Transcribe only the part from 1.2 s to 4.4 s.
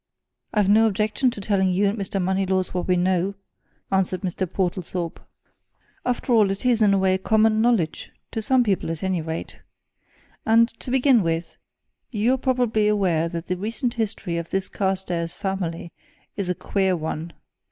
to telling you and Mr. Moneylaws what we know," answered